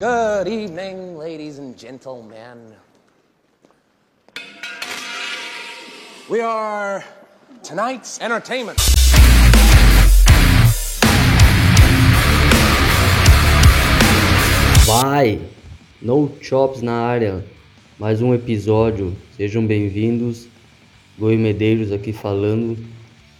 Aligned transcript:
Good 0.00 0.46
evening, 0.46 1.18
ladies 1.18 1.58
and 1.58 1.76
gentlemen. 1.76 2.72
We 6.30 6.40
are 6.40 7.02
tonight's 7.64 8.20
entertainment. 8.20 8.78
Vai! 14.86 15.40
No 16.00 16.28
Chops 16.40 16.80
na 16.80 16.92
área. 16.92 17.44
Mais 17.98 18.22
um 18.22 18.32
episódio. 18.32 19.16
Sejam 19.36 19.66
bem-vindos. 19.66 20.46
Goi 21.18 21.36
Medeiros 21.36 21.90
aqui 21.90 22.12
falando. 22.12 22.78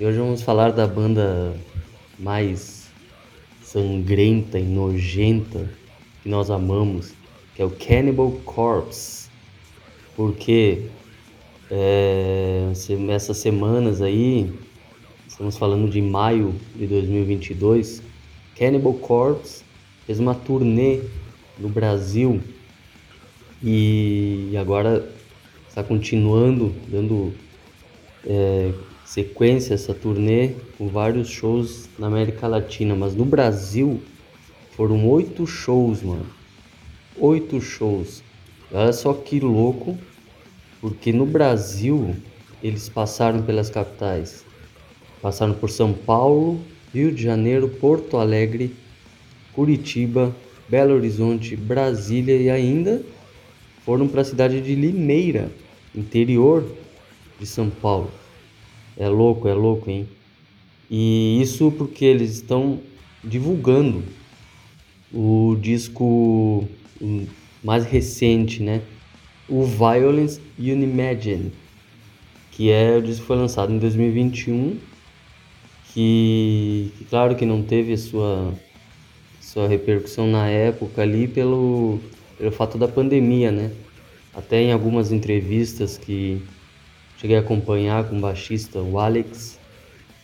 E 0.01 0.05
hoje 0.05 0.19
vamos 0.19 0.43
falar 0.43 0.73
da 0.73 0.89
banda 0.89 1.55
mais 2.19 2.89
sangrenta 3.63 4.59
e 4.59 4.65
nojenta 4.65 5.78
que 6.29 6.31
nós 6.31 6.51
amamos, 6.51 7.15
que 7.55 7.63
é 7.63 7.65
o 7.65 7.71
Cannibal 7.71 8.31
Corpse. 8.45 9.31
Porque 10.15 10.83
é, 11.71 12.71
essas 13.09 13.39
semanas 13.39 14.03
aí, 14.03 14.53
estamos 15.27 15.57
falando 15.57 15.91
de 15.91 16.03
maio 16.03 16.55
de 16.77 16.87
2022, 16.87 18.03
Cannibal 18.59 18.93
Corpse 18.93 19.65
fez 20.05 20.21
uma 20.21 20.35
turnê 20.35 21.01
no 21.59 21.71
Brasil 21.71 22.43
e 23.63 24.53
agora 24.61 25.11
está 25.67 25.83
continuando, 25.83 26.75
dando 26.89 27.33
é, 28.27 28.75
sequência 29.07 29.73
essa 29.73 29.95
turnê 29.95 30.51
com 30.77 30.89
vários 30.89 31.31
shows 31.31 31.89
na 31.99 32.07
América 32.07 32.47
Latina, 32.47 32.95
mas 32.95 33.15
no 33.15 33.25
Brasil 33.25 34.03
foram 34.79 35.09
oito 35.09 35.45
shows, 35.45 36.05
mano. 36.05 36.25
Oito 37.19 37.61
shows. 37.61 38.23
Olha 38.71 38.93
só 38.93 39.13
que 39.13 39.41
louco, 39.41 39.99
porque 40.81 41.13
no 41.13 41.27
Brasil 41.27 42.15
eles 42.63 42.89
passaram 42.89 43.43
pelas 43.43 43.69
capitais. 43.69 44.45
Passaram 45.21 45.53
por 45.53 45.69
São 45.69 45.93
Paulo, 45.93 46.61
Rio 46.95 47.11
de 47.11 47.21
Janeiro, 47.21 47.69
Porto 47.69 48.19
Alegre, 48.19 48.73
Curitiba, 49.53 50.33
Belo 50.69 50.95
Horizonte, 50.95 51.57
Brasília 51.57 52.37
e 52.37 52.49
ainda 52.49 53.03
foram 53.85 54.07
para 54.07 54.21
a 54.21 54.25
cidade 54.25 54.61
de 54.61 54.77
Limeira, 54.77 55.51
interior 55.93 56.65
de 57.41 57.47
São 57.47 57.69
Paulo. 57.69 58.13
É 58.97 59.09
louco, 59.09 59.49
é 59.49 59.55
louco, 59.55 59.91
hein? 59.91 60.09
E 60.89 61.43
isso 61.43 61.73
porque 61.73 62.05
eles 62.05 62.31
estão 62.31 62.79
divulgando 63.25 64.05
o 65.13 65.57
disco 65.61 66.67
mais 67.63 67.85
recente, 67.85 68.63
né? 68.63 68.83
O 69.49 69.65
Violence 69.65 70.41
Unimagine, 70.59 71.53
que 72.53 72.71
é 72.71 72.97
o 72.97 73.03
disco 73.03 73.23
que 73.23 73.27
foi 73.27 73.37
lançado 73.37 73.73
em 73.73 73.79
2021, 73.79 74.79
que, 75.93 76.93
que 76.99 77.05
claro 77.07 77.35
que 77.35 77.47
não 77.47 77.63
teve 77.63 77.97
sua 77.97 78.55
sua 79.41 79.67
repercussão 79.67 80.27
na 80.27 80.47
época 80.49 81.01
ali 81.03 81.27
pelo 81.27 81.99
pelo 82.37 82.53
fato 82.53 82.79
da 82.79 82.87
pandemia, 82.87 83.51
né? 83.51 83.73
Até 84.35 84.63
em 84.63 84.73
algumas 84.73 85.11
entrevistas 85.11 85.99
que 85.99 86.43
cheguei 87.19 87.37
a 87.37 87.41
acompanhar 87.41 88.05
com 88.05 88.17
o 88.17 88.21
baixista, 88.21 88.79
o 88.81 88.99
Alex, 88.99 89.59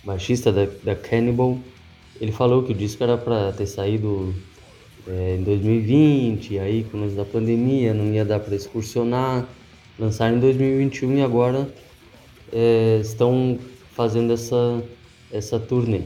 baixista 0.05 0.53
da, 0.53 0.67
da 0.85 0.95
Cannibal, 0.95 1.59
ele 2.21 2.31
falou 2.31 2.63
que 2.63 2.73
o 2.73 2.75
disco 2.75 3.03
era 3.03 3.19
para 3.19 3.53
ter 3.53 3.67
saído 3.67 4.33
é, 5.09 5.37
em 5.37 5.43
2020, 5.43 6.59
aí 6.59 6.85
com 6.85 7.07
o 7.07 7.11
da 7.11 7.25
pandemia 7.25 7.93
não 7.93 8.13
ia 8.13 8.25
dar 8.25 8.41
para 8.41 8.55
excursionar, 8.55 9.47
lançaram 9.99 10.37
em 10.37 10.41
2021 10.41 11.19
e 11.19 11.23
agora 11.23 11.69
é, 12.53 12.99
estão 13.01 13.59
fazendo 13.93 14.33
essa, 14.33 14.83
essa 15.33 15.59
turnê. 15.59 16.03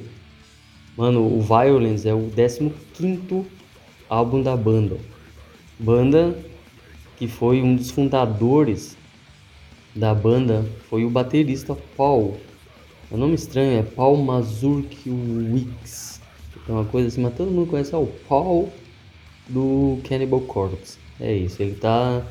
Mano, 0.97 1.25
o 1.25 1.41
Violence 1.41 2.09
é 2.09 2.15
o 2.15 2.31
15 2.95 3.45
álbum 4.09 4.43
da 4.43 4.57
banda. 4.57 4.97
Banda 5.79 6.37
que 7.19 7.27
foi 7.27 7.61
um 7.61 7.75
dos 7.75 7.91
fundadores 7.91 8.97
da 9.95 10.15
banda, 10.15 10.65
foi 10.89 11.05
o 11.05 11.11
baterista 11.11 11.77
Paul. 11.97 12.39
É 13.11 13.15
um 13.15 13.19
nome 13.19 13.35
estranho, 13.35 13.81
é 13.81 13.83
Paul 13.83 14.17
Mazurkiewicz. 14.19 16.21
É 16.69 16.73
uma 16.73 16.85
coisa 16.85 17.09
assim, 17.09 17.21
mas 17.21 17.35
todo 17.35 17.51
mundo 17.51 17.69
conhece 17.69 17.95
ah, 17.95 17.99
o 17.99 18.07
Paul 18.29 18.73
do 19.49 19.99
Cannibal 20.09 20.41
Corpse. 20.43 20.99
É 21.21 21.35
isso, 21.35 21.63
ele 21.63 21.75
tá 21.75 22.23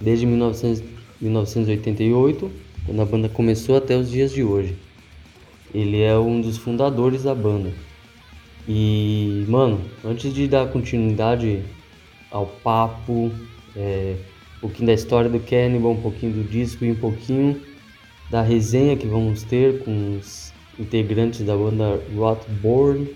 desde 0.00 0.24
1900, 0.24 0.82
1988, 1.20 2.50
quando 2.86 3.02
a 3.02 3.04
banda 3.04 3.28
começou, 3.28 3.76
até 3.76 3.96
os 3.96 4.10
dias 4.10 4.32
de 4.32 4.42
hoje. 4.42 4.76
Ele 5.74 6.00
é 6.00 6.16
um 6.18 6.40
dos 6.40 6.56
fundadores 6.56 7.24
da 7.24 7.34
banda. 7.34 7.72
E, 8.68 9.44
mano, 9.48 9.80
antes 10.04 10.32
de 10.32 10.48
dar 10.48 10.68
continuidade 10.68 11.62
ao 12.30 12.46
papo, 12.46 13.30
é, 13.76 14.16
um 14.58 14.60
pouquinho 14.60 14.86
da 14.86 14.94
história 14.94 15.28
do 15.28 15.40
Cannibal, 15.40 15.92
um 15.92 16.00
pouquinho 16.00 16.32
do 16.32 16.44
disco 16.44 16.84
e 16.84 16.92
um 16.92 16.96
pouquinho 16.96 17.60
da 18.30 18.42
resenha 18.42 18.96
que 18.96 19.06
vamos 19.06 19.42
ter 19.42 19.82
com 19.84 20.16
os 20.16 20.52
integrantes 20.78 21.44
da 21.44 21.56
banda 21.56 22.00
Rotborn, 22.14 23.08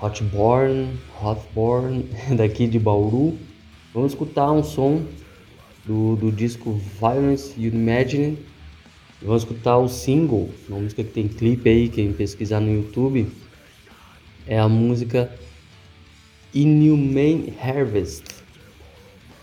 Hotborn, 0.00 0.98
Hotborn, 1.22 2.08
daqui 2.36 2.66
de 2.66 2.78
Bauru. 2.78 3.38
Vamos 3.92 4.12
escutar 4.12 4.50
um 4.50 4.62
som 4.62 5.04
do, 5.84 6.16
do 6.16 6.32
disco 6.32 6.72
Violence 7.00 7.54
You 7.58 7.72
Imagine. 7.72 8.38
Vamos 9.22 9.42
escutar 9.42 9.78
o 9.78 9.88
single, 9.88 10.50
uma 10.68 10.80
música 10.80 11.02
que 11.02 11.10
tem 11.10 11.28
clipe 11.28 11.68
aí, 11.68 11.88
quem 11.88 12.12
pesquisar 12.12 12.60
no 12.60 12.72
YouTube. 12.72 13.26
É 14.46 14.58
a 14.58 14.68
música 14.68 15.30
Inhumane 16.54 17.54
Harvest. 17.60 18.24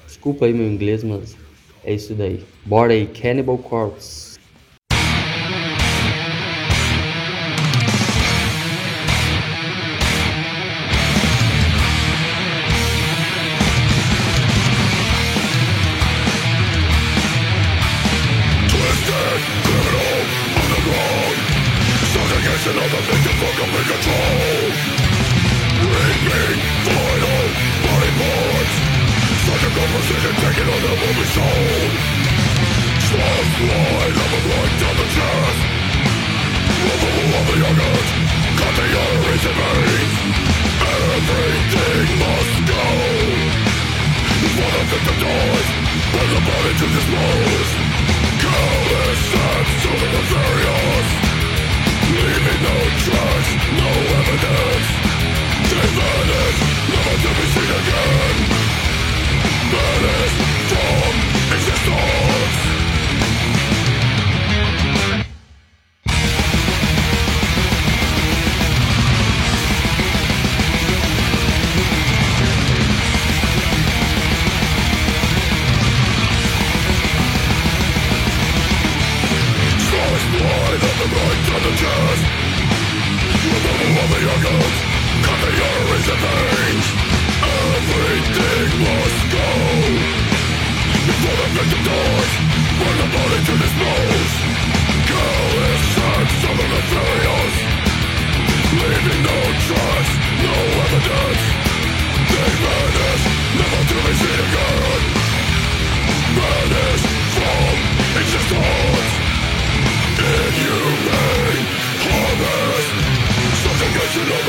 Desculpa 0.06 0.46
aí 0.46 0.54
meu 0.54 0.68
inglês, 0.68 1.04
mas 1.04 1.36
é 1.84 1.94
isso 1.94 2.14
daí. 2.14 2.44
Bora 2.66 2.94
aí, 2.94 3.08
Cannibal 3.08 3.58
Corpse. 3.58 4.31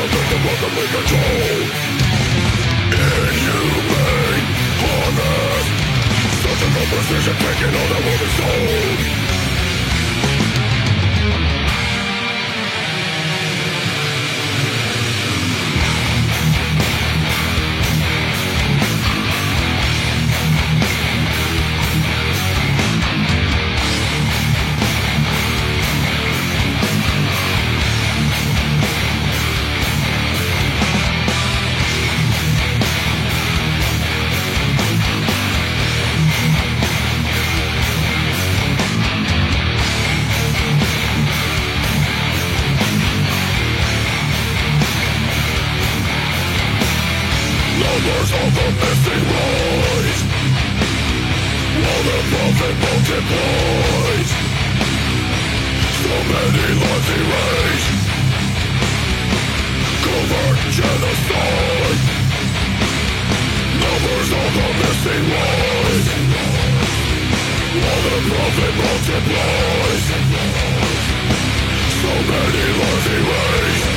something 0.03 0.29
that 0.31 1.07
Inhumane, 2.91 4.47
Such 6.43 6.63
no 6.75 6.83
precision 6.91 7.37
taking 7.39 7.75
all 7.79 7.89
the 7.93 8.01
will 8.07 8.97
be 8.99 9.22
vision 60.73 61.01
Numbers 63.83 64.31
of 64.33 64.49
the 64.57 64.69
missing 64.81 65.25
rise 65.33 66.09
the 68.05 68.19
profit 68.29 68.75
So 72.01 72.13
many 72.31 72.67
lives 72.81 73.07
erased 73.17 73.91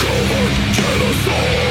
Covert 0.00 0.54
genocide! 0.76 1.67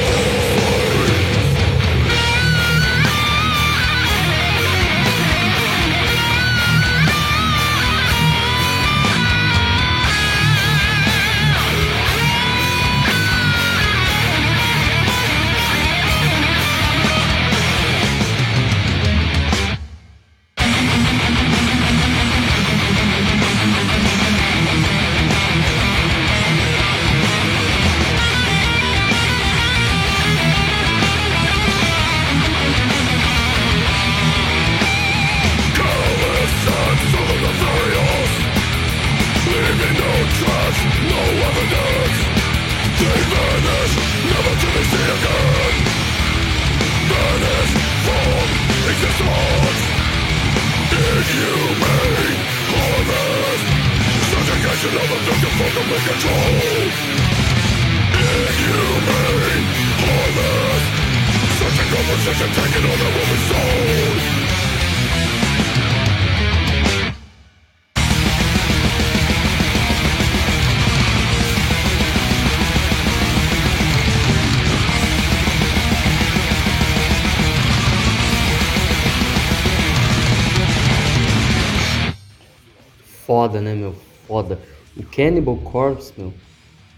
Foda, 83.57 83.61
né, 83.61 83.73
meu? 83.73 83.95
Foda. 84.27 84.59
O 84.95 85.03
Cannibal 85.03 85.57
Corpse, 85.57 86.13
meu, 86.17 86.33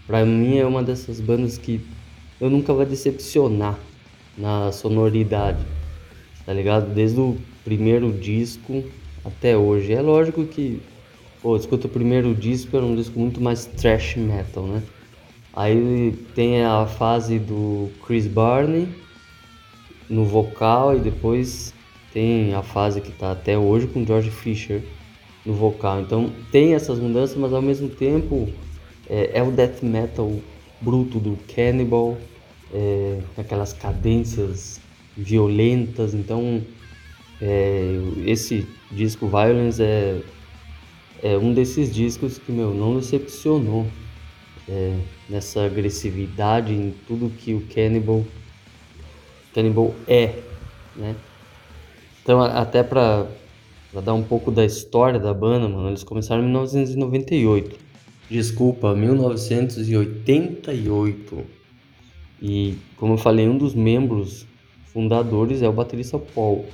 pra 0.06 0.24
mim 0.24 0.58
é 0.58 0.66
uma 0.66 0.82
dessas 0.82 1.20
bandas 1.20 1.58
que 1.58 1.80
eu 2.40 2.48
nunca 2.50 2.72
vou 2.72 2.84
decepcionar 2.84 3.78
na 4.36 4.72
sonoridade, 4.72 5.64
tá 6.46 6.52
ligado? 6.52 6.92
Desde 6.94 7.20
o 7.20 7.36
primeiro 7.64 8.12
disco 8.12 8.82
até 9.24 9.56
hoje. 9.56 9.92
É 9.92 10.00
lógico 10.00 10.44
que, 10.44 10.80
pô, 11.42 11.56
escuta 11.56 11.86
o 11.86 11.90
primeiro 11.90 12.34
disco, 12.34 12.76
era 12.76 12.86
um 12.86 12.94
disco 12.94 13.18
muito 13.18 13.40
mais 13.40 13.66
thrash 13.66 14.16
metal, 14.16 14.64
né? 14.66 14.82
Aí 15.52 16.14
tem 16.34 16.62
a 16.62 16.86
fase 16.86 17.38
do 17.38 17.90
Chris 18.06 18.26
Barney 18.26 18.88
no 20.08 20.24
vocal 20.24 20.96
e 20.96 21.00
depois 21.00 21.74
tem 22.12 22.54
a 22.54 22.62
fase 22.62 23.00
que 23.00 23.12
tá 23.12 23.32
até 23.32 23.58
hoje 23.58 23.86
com 23.86 24.06
George 24.06 24.30
Fisher 24.30 24.82
no 25.44 25.54
vocal. 25.54 26.00
Então 26.00 26.30
tem 26.50 26.74
essas 26.74 26.98
mudanças, 26.98 27.36
mas 27.36 27.52
ao 27.52 27.62
mesmo 27.62 27.88
tempo 27.88 28.48
é, 29.08 29.38
é 29.38 29.42
o 29.42 29.50
death 29.50 29.82
metal 29.82 30.32
bruto 30.80 31.18
do 31.18 31.36
Cannibal, 31.54 32.16
é, 32.72 33.18
aquelas 33.36 33.72
cadências 33.72 34.80
violentas. 35.16 36.14
Então 36.14 36.62
é, 37.40 38.00
esse 38.26 38.66
disco 38.90 39.26
Violence 39.26 39.82
é, 39.82 40.20
é 41.22 41.36
um 41.36 41.52
desses 41.52 41.92
discos 41.92 42.38
que 42.38 42.52
meu 42.52 42.74
não 42.74 42.96
decepcionou 42.96 43.86
é, 44.68 44.96
nessa 45.28 45.64
agressividade 45.64 46.72
em 46.72 46.94
tudo 47.06 47.30
que 47.30 47.54
o 47.54 47.60
Cannibal 47.74 48.24
Cannibal 49.52 49.94
é, 50.06 50.38
né? 50.94 51.16
Então 52.22 52.40
até 52.40 52.82
para 52.82 53.26
Pra 53.92 54.00
dar 54.00 54.14
um 54.14 54.22
pouco 54.22 54.52
da 54.52 54.64
história 54.64 55.18
da 55.18 55.34
banda, 55.34 55.68
mano, 55.68 55.88
eles 55.88 56.04
começaram 56.04 56.42
em 56.42 56.46
1998. 56.46 57.76
Desculpa, 58.30 58.94
1988. 58.94 61.44
E 62.40 62.76
como 62.96 63.14
eu 63.14 63.18
falei, 63.18 63.48
um 63.48 63.58
dos 63.58 63.74
membros 63.74 64.46
fundadores 64.92 65.62
é 65.62 65.68
o 65.68 65.72
baterista 65.72 66.18
Paul. 66.18 66.66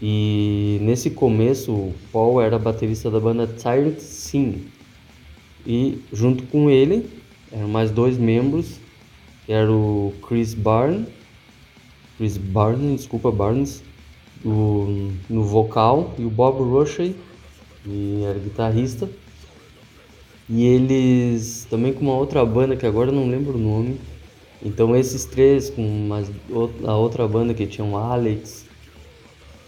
E 0.00 0.78
nesse 0.80 1.10
começo, 1.10 1.92
Paul 2.12 2.40
era 2.40 2.58
baterista 2.58 3.10
da 3.10 3.20
banda 3.20 3.46
Tyrant 3.46 3.98
Sim. 3.98 4.66
E 5.66 6.00
junto 6.12 6.44
com 6.44 6.70
ele, 6.70 7.08
eram 7.52 7.68
mais 7.68 7.90
dois 7.90 8.18
membros, 8.18 8.80
que 9.46 9.52
era 9.52 9.70
o 9.70 10.12
Chris 10.26 10.54
Barnes, 10.54 11.06
Chris 12.16 12.36
Barnes, 12.36 13.00
desculpa, 13.00 13.30
Barnes, 13.30 13.82
no, 14.44 15.12
no 15.28 15.44
vocal 15.44 16.14
e 16.18 16.24
o 16.24 16.30
Bob 16.30 16.62
Rushay, 16.62 17.14
que 17.82 18.22
era 18.24 18.38
guitarrista. 18.38 19.08
E 20.48 20.64
eles 20.64 21.66
também 21.70 21.92
com 21.92 22.02
uma 22.02 22.14
outra 22.14 22.44
banda 22.44 22.76
que 22.76 22.86
agora 22.86 23.10
eu 23.10 23.14
não 23.14 23.28
lembro 23.28 23.54
o 23.54 23.58
nome. 23.58 23.98
Então 24.62 24.94
esses 24.94 25.24
três 25.24 25.70
com 25.70 25.82
mais 25.82 26.30
a 26.84 26.96
outra 26.96 27.26
banda 27.26 27.54
que 27.54 27.66
tinha 27.66 27.86
o 27.86 27.96
Alex, 27.96 28.66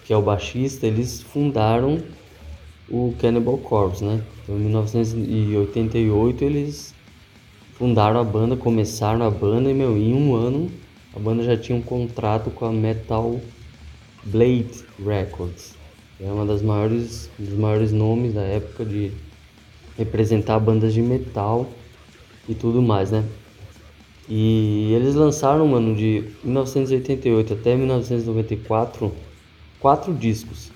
que 0.05 0.13
é 0.13 0.17
o 0.17 0.23
baixista, 0.23 0.87
eles 0.87 1.23
fundaram 1.23 2.03
o 2.89 3.15
Cannibal 3.19 3.59
Corpse, 3.59 4.05
né? 4.05 4.23
Então, 4.43 4.57
em 4.57 4.61
1988 4.61 6.45
eles 6.45 6.95
fundaram 7.73 8.21
a 8.21 8.25
banda, 8.25 8.57
começaram 8.57 9.25
a 9.27 9.31
banda 9.31 9.71
e 9.71 9.75
meu, 9.75 9.97
em 9.97 10.15
um 10.15 10.35
ano 10.35 10.71
a 11.15 11.19
banda 11.19 11.45
já 11.45 11.57
tinha 11.57 11.79
um 11.79 11.83
contrato 11.83 12.51
com 12.51 12.65
a 12.65 12.73
Metal 12.73 13.41
Blade 14.27 14.85
Records. 15.05 15.75
É 16.21 16.31
uma 16.31 16.47
das 16.47 16.63
maiores, 16.63 17.31
um 17.39 17.45
dos 17.45 17.55
maiores 17.55 17.93
nomes 17.93 18.35
da 18.35 18.43
época 18.43 18.85
de 18.85 19.13
representar 19.97 20.59
bandas 20.59 20.95
de 20.95 21.03
metal 21.03 21.69
e 22.49 22.55
tudo 22.55 22.81
mais, 22.81 23.11
né? 23.11 23.25
E 24.29 24.93
eles 24.95 25.15
lançaram, 25.15 25.67
mano, 25.69 25.95
de 25.95 26.31
1988 26.43 27.53
até 27.53 27.77
1994, 27.77 29.13
quatro 29.79 30.15
discos. 30.15 30.71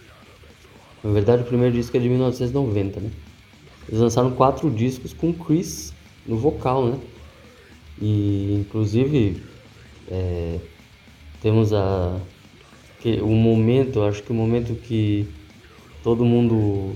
Na 1.03 1.11
verdade, 1.11 1.43
o 1.43 1.47
primeiro 1.47 1.75
disco 1.75 1.97
é 1.97 2.01
de 2.01 2.09
1990, 2.09 3.01
né? 3.01 3.11
Eles 3.89 4.01
lançaram 4.01 4.31
quatro 4.33 4.69
discos 4.71 5.15
com 5.15 5.33
Chris 5.33 5.95
no 6.27 6.37
vocal, 6.37 6.85
né? 6.85 6.99
E 8.01 8.59
inclusive 8.61 9.43
é, 10.11 10.59
temos 11.41 11.73
a 11.73 12.21
que 13.01 13.21
o 13.21 13.29
momento, 13.29 14.03
acho 14.03 14.23
que 14.23 14.33
o 14.33 14.35
momento 14.35 14.75
que 14.75 15.27
todo 16.03 16.25
mundo 16.25 16.95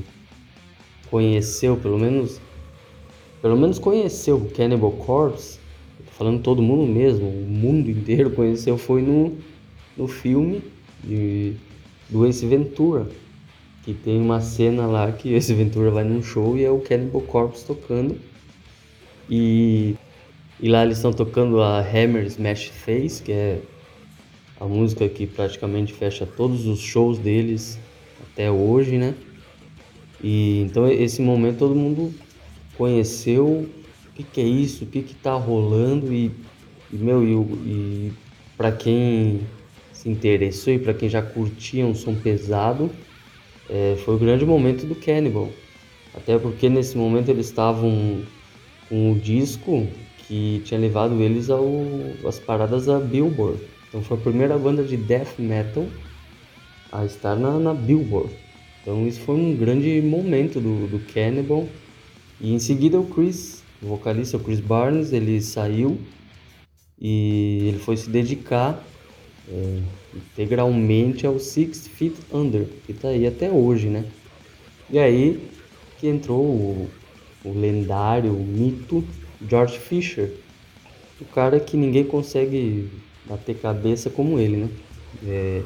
conheceu, 1.11 1.77
pelo 1.77 1.99
menos 1.99 2.41
pelo 3.43 3.57
menos 3.57 3.77
conheceu 3.81 4.37
o 4.37 4.49
Cannibal 4.51 4.93
Corpse, 4.93 5.59
falando 6.13 6.41
todo 6.43 6.63
mundo 6.63 6.87
mesmo, 6.91 7.29
o 7.29 7.47
mundo 7.49 7.91
inteiro 7.91 8.31
conheceu 8.37 8.79
foi 8.79 9.03
no, 9.03 9.37
no 9.97 10.07
filme 10.07 10.63
de, 11.03 11.55
do 12.09 12.25
Ace 12.25 12.47
Ventura, 12.47 13.09
que 13.83 13.93
tem 13.93 14.21
uma 14.21 14.41
cena 14.41 14.87
lá 14.87 15.11
que 15.11 15.35
esse 15.35 15.53
Ventura 15.53 15.91
vai 15.91 16.05
num 16.05 16.23
show 16.23 16.57
e 16.57 16.65
é 16.65 16.71
o 16.71 16.79
Cannibal 16.79 17.23
Corpse 17.23 17.67
tocando. 17.67 18.17
E, 19.29 19.97
e 20.61 20.69
lá 20.69 20.85
eles 20.85 20.99
estão 20.99 21.13
tocando 21.13 21.61
a 21.61 21.81
Hammer 21.81 22.27
Smash 22.27 22.69
Face, 22.69 23.21
que 23.21 23.33
é 23.33 23.61
a 24.63 24.67
música 24.67 25.09
que 25.09 25.27
praticamente 25.27 25.93
fecha 25.93 26.25
todos 26.25 26.67
os 26.67 26.79
shows 26.79 27.19
deles 27.19 27.81
até 28.23 28.49
hoje, 28.49 28.97
né? 28.97 29.13
E 30.23 30.61
então 30.61 30.89
esse 30.89 31.21
momento 31.21 31.59
todo 31.59 31.75
mundo 31.75 32.15
conheceu 32.79 33.47
o 33.47 33.69
que, 34.15 34.23
que 34.23 34.41
é 34.41 34.45
isso, 34.45 34.85
o 34.85 34.87
que 34.87 35.03
que 35.03 35.15
tá 35.15 35.35
rolando 35.35 36.13
e, 36.13 36.31
e 36.93 36.97
meu 36.97 37.25
e, 37.25 37.33
e 37.67 38.13
para 38.57 38.71
quem 38.71 39.41
se 39.93 40.09
interessou 40.09 40.73
e 40.73 40.79
para 40.79 40.95
quem 40.95 41.09
já 41.09 41.21
curtia 41.21 41.85
um 41.85 41.95
som 41.95 42.15
pesado, 42.15 42.89
é, 43.69 43.97
foi 44.05 44.15
o 44.15 44.19
grande 44.19 44.47
momento 44.47 44.87
do 44.87 44.95
Cannibal. 44.95 45.51
Até 46.15 46.39
porque 46.39 46.69
nesse 46.69 46.97
momento 46.97 47.31
eles 47.31 47.47
estavam 47.47 48.23
com 48.89 49.11
o 49.11 49.19
disco 49.19 49.89
que 50.19 50.63
tinha 50.65 50.79
levado 50.79 51.21
eles 51.21 51.51
ao, 51.51 51.67
às 52.25 52.39
paradas 52.39 52.87
da 52.87 53.01
Billboard. 53.01 53.59
Então 53.93 54.03
foi 54.03 54.17
a 54.17 54.21
primeira 54.21 54.57
banda 54.57 54.83
de 54.83 54.97
death 54.97 55.39
metal 55.39 55.87
a 56.91 57.05
estar 57.05 57.37
na, 57.37 57.59
na 57.59 57.75
Billboard. 57.75 58.33
Então 58.81 59.07
isso 59.07 59.21
foi 59.21 59.35
um 59.35 59.55
grande 59.55 60.01
momento 60.01 60.59
do, 60.59 60.87
do 60.87 60.99
Cannibal. 61.13 61.69
E 62.41 62.55
em 62.55 62.59
seguida 62.59 62.99
o 62.99 63.05
Chris, 63.05 63.63
o 63.83 63.89
vocalista, 63.89 64.39
o 64.39 64.41
Chris 64.41 64.61
Barnes, 64.61 65.13
ele 65.13 65.43
saiu 65.43 65.99
e 66.99 67.69
ele 67.69 67.79
foi 67.81 67.99
se 67.99 68.09
dedicar 68.09 68.83
é, 69.47 69.81
integralmente 70.17 71.27
ao 71.27 71.39
Six 71.39 71.87
Feet 71.87 72.17
Under, 72.33 72.67
que 72.87 72.93
está 72.93 73.09
aí 73.09 73.27
até 73.27 73.51
hoje, 73.51 73.89
né? 73.89 74.07
E 74.89 74.99
aí 74.99 75.49
que 75.99 76.09
entrou 76.09 76.41
o, 76.41 76.91
o 77.45 77.53
lendário, 77.53 78.33
o 78.33 78.43
mito 78.43 79.05
George 79.47 79.79
Fisher, 79.79 80.33
o 81.21 81.27
cara 81.27 81.61
que 81.61 81.77
ninguém 81.77 82.05
consegue 82.05 82.89
bater 83.27 83.59
cabeça 83.59 84.11
como 84.11 84.39
ele, 84.39 84.57
né? 84.57 84.69
É, 85.27 85.63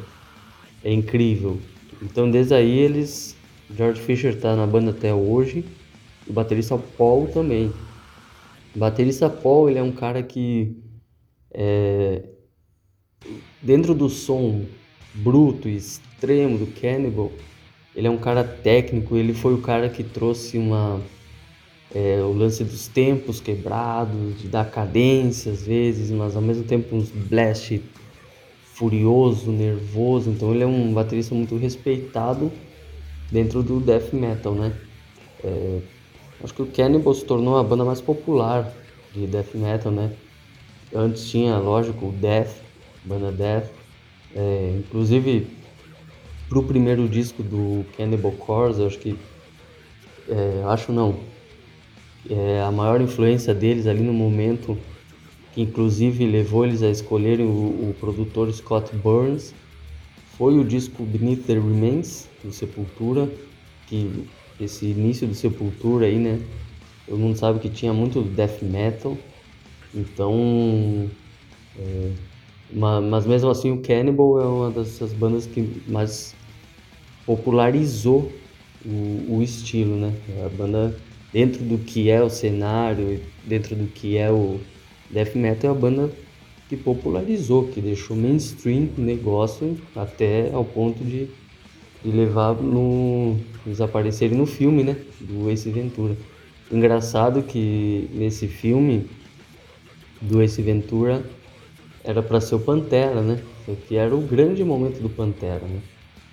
é 0.85 0.93
incrível. 0.93 1.59
Então 2.03 2.31
desde 2.31 2.55
aí 2.55 2.79
eles. 2.79 3.37
George 3.75 4.01
Fisher 4.01 4.39
tá 4.39 4.55
na 4.55 4.67
banda 4.67 4.93
até 4.93 5.13
hoje. 5.13 5.65
O 6.27 6.33
baterista 6.33 6.79
Paul 6.79 7.27
também. 7.29 7.73
O 8.75 8.79
baterista 8.79 9.29
Paul 9.29 9.69
ele 9.69 9.79
é 9.79 9.83
um 9.83 9.93
cara 9.93 10.23
que 10.23 10.77
é, 11.53 12.23
dentro 13.63 13.95
do 13.95 14.09
som 14.09 14.65
bruto 15.15 15.69
e 15.69 15.77
extremo 15.77 16.59
do 16.59 16.67
Cannibal, 16.67 17.33
ele 17.95 18.07
é 18.07 18.11
um 18.11 18.19
cara 18.19 18.45
técnico, 18.45 19.17
ele 19.17 19.33
foi 19.33 19.55
o 19.55 19.63
cara 19.63 19.89
que 19.89 20.05
trouxe 20.05 20.59
uma 20.59 21.01
é, 21.95 22.21
o 22.21 22.33
lance 22.33 22.65
dos 22.65 22.89
tempos 22.89 23.41
quebrados, 23.41 24.41
de 24.41 24.49
dar 24.49 24.71
cadência 24.71 25.53
às 25.53 25.67
vezes, 25.67 26.11
mas 26.11 26.37
ao 26.37 26.43
mesmo 26.43 26.65
tempo 26.65 26.97
uns 26.97 27.11
blast 27.11 27.81
furioso, 28.75 29.51
nervoso. 29.51 30.31
Então 30.31 30.53
ele 30.53 30.63
é 30.63 30.67
um 30.67 30.93
baterista 30.93 31.35
muito 31.35 31.57
respeitado 31.57 32.53
dentro 33.31 33.63
do 33.63 33.81
death 33.81 34.13
metal, 34.13 34.55
né? 34.55 34.73
É, 35.43 35.81
acho 36.43 36.55
que 36.55 36.63
o 36.63 36.67
Cannibal 36.67 37.15
se 37.15 37.25
tornou 37.25 37.57
a 37.59 37.63
banda 37.63 37.85
mais 37.85 38.01
popular 38.01 38.73
de 39.15 39.27
death 39.27 39.55
metal, 39.55 39.93
né? 39.93 40.13
Antes 40.95 41.29
tinha, 41.29 41.59
lógico, 41.59 42.07
o 42.07 42.13
Death, 42.13 42.55
banda 43.05 43.33
Death. 43.33 43.71
É, 44.35 44.77
inclusive, 44.79 45.47
pro 46.49 46.63
primeiro 46.63 47.09
disco 47.09 47.43
do 47.43 47.85
Cannibal 47.97 48.33
Corpse, 48.33 48.83
acho 48.85 48.99
que 48.99 49.19
é, 50.29 50.63
acho 50.67 50.93
não 50.93 51.17
é, 52.31 52.63
a 52.63 52.71
maior 52.71 53.01
influência 53.01 53.55
deles 53.55 53.87
ali 53.87 54.03
no 54.03 54.13
momento, 54.13 54.77
que 55.53 55.63
inclusive 55.63 56.27
levou 56.27 56.65
eles 56.65 56.83
a 56.83 56.91
escolherem 56.91 57.47
o, 57.47 57.91
o 57.91 57.97
produtor 57.99 58.53
Scott 58.53 58.95
Burns, 58.97 59.55
foi 60.37 60.59
o 60.59 60.65
disco 60.65 61.03
Beneath 61.03 61.47
the 61.47 61.55
Remains, 61.55 62.29
do 62.45 62.53
Sepultura, 62.53 63.29
que 63.87 64.27
esse 64.61 64.87
início 64.87 65.27
do 65.27 65.35
Sepultura 65.35 66.07
aí, 66.07 66.17
né? 66.17 66.41
Todo 67.07 67.19
mundo 67.19 67.37
sabe 67.37 67.59
que 67.61 67.69
tinha 67.69 67.93
muito 67.93 68.21
death 68.21 68.63
metal, 68.63 69.17
então. 69.95 71.09
É, 71.79 72.11
mas 72.73 73.25
mesmo 73.25 73.49
assim, 73.49 73.71
o 73.71 73.81
Cannibal 73.81 74.41
é 74.41 74.47
uma 74.47 74.71
dessas 74.71 75.13
bandas 75.13 75.47
que 75.47 75.83
mais 75.87 76.35
popularizou 77.25 78.33
o, 78.85 79.37
o 79.37 79.43
estilo, 79.43 79.97
né? 79.97 80.13
A 80.45 80.49
banda 80.49 80.97
dentro 81.37 81.63
do 81.63 81.77
que 81.77 82.09
é 82.09 82.23
o 82.23 82.31
cenário, 82.31 83.21
dentro 83.45 83.77
do 83.77 83.87
que 83.89 84.17
é 84.17 84.31
o 84.31 84.59
death 85.11 85.35
metal, 85.35 85.71
é 85.71 85.77
a 85.77 85.79
banda 85.79 86.11
que 86.67 86.79
popularizou, 86.79 87.69
que 87.69 87.79
deixou 87.79 88.17
mainstream 88.17 88.89
o 88.97 89.03
negócio 89.03 89.77
até 89.95 90.51
ao 90.51 90.65
ponto 90.65 91.05
de, 91.05 91.29
de 92.03 92.11
levar 92.11 92.55
no, 92.55 93.37
eles 93.67 93.83
aparecerem 93.83 94.39
no 94.39 94.47
filme, 94.47 94.83
né, 94.83 94.97
do 95.21 95.51
Ace 95.51 95.71
Ventura. 95.71 96.17
Engraçado 96.73 97.43
que 97.43 98.09
nesse 98.15 98.49
filme 98.49 99.05
do 100.23 100.41
Ace 100.41 100.63
Ventura 100.63 101.23
era 102.03 102.23
para 102.23 102.41
ser 102.41 102.55
o 102.55 102.61
Pantera, 102.61 103.21
né, 103.21 103.43
que 103.87 103.97
era 103.97 104.17
o 104.17 104.23
grande 104.23 104.65
momento 104.65 105.03
do 105.03 105.11
Pantera, 105.11 105.67
né. 105.67 105.83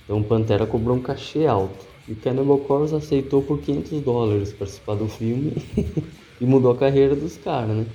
Então 0.06 0.22
o 0.22 0.24
Pantera 0.24 0.66
cobrou 0.66 0.96
um 0.96 1.02
cachê 1.02 1.46
alto. 1.46 1.93
E 2.08 2.16
Cannibal 2.16 2.60
Corpse 2.60 2.96
aceitou 2.96 3.42
por 3.42 3.60
500 3.60 4.02
dólares 4.02 4.52
participar 4.52 4.96
do 4.96 5.08
filme 5.08 5.54
e 6.40 6.46
mudou 6.46 6.72
a 6.72 6.78
carreira 6.78 7.16
dos 7.16 7.38
caras, 7.38 7.76
né? 7.76 7.86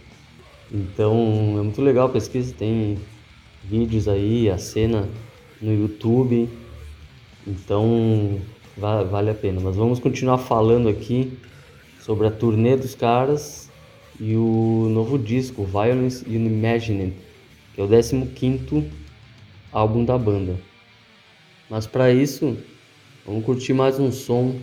Então 0.72 1.56
é 1.58 1.62
muito 1.62 1.80
legal 1.82 2.06
a 2.06 2.10
pesquisa, 2.10 2.54
tem 2.56 2.98
vídeos 3.64 4.08
aí, 4.08 4.48
a 4.48 4.58
cena 4.58 5.08
no 5.60 5.72
YouTube. 5.72 6.48
Então 7.46 8.40
vale 8.76 9.30
a 9.30 9.34
pena. 9.34 9.60
Mas 9.60 9.76
vamos 9.76 9.98
continuar 9.98 10.38
falando 10.38 10.88
aqui 10.88 11.38
sobre 12.00 12.26
a 12.26 12.30
turnê 12.30 12.76
dos 12.76 12.94
caras 12.94 13.70
e 14.20 14.36
o 14.36 14.88
novo 14.90 15.18
disco, 15.18 15.64
Violence 15.64 16.24
Unimagined, 16.26 17.14
que 17.74 17.80
é 17.80 17.84
o 17.84 17.88
15 17.88 18.90
álbum 19.72 20.04
da 20.04 20.16
banda. 20.18 20.56
Mas 21.70 21.86
para 21.86 22.10
isso, 22.10 22.56
Vamos 23.28 23.44
curtir 23.44 23.75
mais 23.75 24.00
um 24.00 24.11
som 24.11 24.58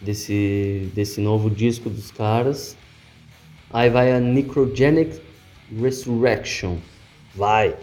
desse, 0.00 0.90
desse 0.94 1.20
novo 1.20 1.50
disco 1.50 1.90
dos 1.90 2.10
caras. 2.10 2.74
Aí 3.70 3.90
vai 3.90 4.12
a 4.12 4.18
Necrogenic 4.18 5.20
Resurrection. 5.78 6.78
Vai! 7.34 7.76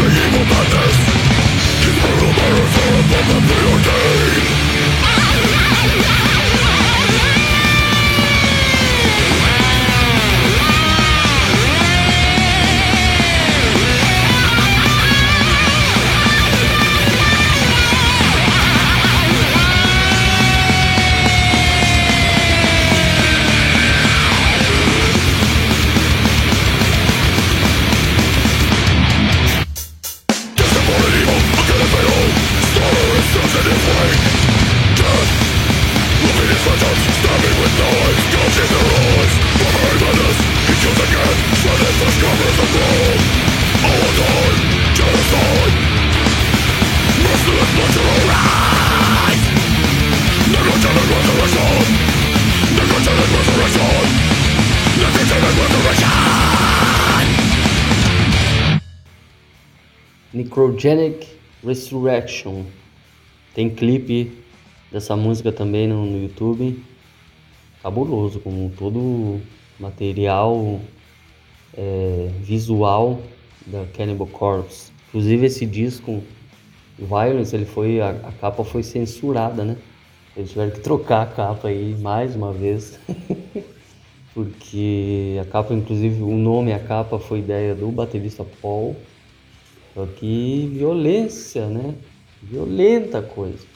The 0.00 0.06
evil 0.06 0.46
this 0.72 0.96
His 1.84 1.96
brutal 2.00 2.32
marathon 2.32 2.92
above 3.04 3.26
the 3.28 3.40
prior 3.52 3.99
Necrogenic 60.40 61.28
Resurrection. 61.62 62.64
Tem 63.54 63.68
clipe 63.68 64.32
dessa 64.90 65.14
música 65.14 65.52
também 65.52 65.86
no, 65.86 66.06
no 66.06 66.22
YouTube. 66.22 66.82
Cabuloso, 67.82 68.40
com 68.40 68.70
todo 68.70 69.38
material 69.78 70.80
é, 71.76 72.30
visual 72.40 73.20
da 73.66 73.84
Cannibal 73.94 74.26
Corpse. 74.28 74.90
Inclusive 75.08 75.46
esse 75.46 75.66
disco, 75.66 76.22
Violence, 76.98 77.54
ele 77.54 77.66
foi, 77.66 78.00
a, 78.00 78.10
a 78.10 78.32
capa 78.32 78.64
foi 78.64 78.82
censurada, 78.82 79.62
né? 79.62 79.76
Eles 80.34 80.50
tiveram 80.50 80.70
que 80.70 80.80
trocar 80.80 81.22
a 81.22 81.26
capa 81.26 81.68
aí 81.68 81.96
mais 82.00 82.34
uma 82.34 82.52
vez. 82.52 82.98
Porque 84.32 85.36
a 85.40 85.44
capa, 85.44 85.74
inclusive, 85.74 86.22
o 86.22 86.36
nome, 86.36 86.72
a 86.72 86.78
capa 86.78 87.18
foi 87.18 87.40
ideia 87.40 87.74
do 87.74 87.88
baterista 87.88 88.46
Paul. 88.62 88.96
Só 89.94 90.06
que 90.06 90.70
violência, 90.72 91.66
né? 91.66 91.94
Violenta 92.42 93.20
coisa. 93.20 93.66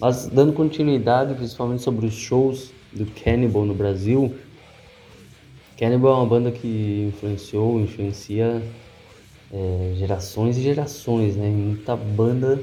Mas 0.00 0.26
dando 0.26 0.52
continuidade, 0.52 1.34
principalmente 1.34 1.82
sobre 1.82 2.06
os 2.06 2.14
shows 2.14 2.72
do 2.92 3.06
Cannibal 3.06 3.64
no 3.64 3.74
Brasil. 3.74 4.34
Cannibal 5.78 6.12
é 6.12 6.16
uma 6.16 6.26
banda 6.26 6.50
que 6.50 7.08
influenciou, 7.08 7.80
influencia 7.80 8.62
é, 9.52 9.94
gerações 9.96 10.56
e 10.56 10.62
gerações, 10.62 11.36
né? 11.36 11.48
Muita 11.48 11.96
banda 11.96 12.60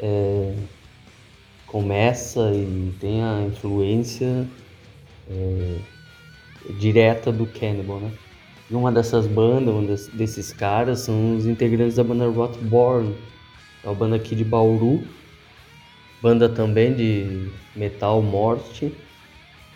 é, 0.00 0.54
começa 1.66 2.52
e 2.52 2.94
tem 3.00 3.22
a 3.22 3.42
influência 3.42 4.46
é, 5.28 5.78
direta 6.78 7.32
do 7.32 7.46
Cannibal, 7.46 8.00
né? 8.00 8.12
Uma 8.74 8.90
dessas 8.90 9.24
bandas, 9.26 9.72
um 9.72 9.86
desses 10.16 10.52
caras, 10.52 11.00
são 11.00 11.36
os 11.36 11.46
integrantes 11.46 11.94
da 11.94 12.02
banda 12.02 12.26
Rotborn, 12.26 13.14
é 13.84 13.86
uma 13.86 13.94
banda 13.94 14.16
aqui 14.16 14.34
de 14.34 14.44
Bauru, 14.44 15.04
banda 16.20 16.48
também 16.48 16.92
de 16.92 17.52
metal 17.76 18.20
morte, 18.20 18.92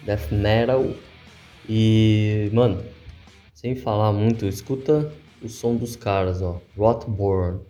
death 0.04 0.32
metal. 0.32 0.84
E, 1.68 2.50
mano, 2.52 2.82
sem 3.54 3.76
falar 3.76 4.12
muito, 4.12 4.46
escuta 4.46 5.12
o 5.40 5.48
som 5.48 5.76
dos 5.76 5.94
caras, 5.94 6.42
ó, 6.42 6.60
Rotborn. 6.76 7.60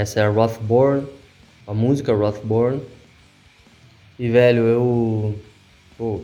Essa 0.00 0.20
é 0.20 0.22
a 0.22 0.30
Rothborn, 0.30 1.06
a 1.66 1.74
música 1.74 2.14
Rothborn. 2.14 2.80
E 4.18 4.30
velho, 4.30 4.62
eu 4.62 5.38
pô, 5.98 6.22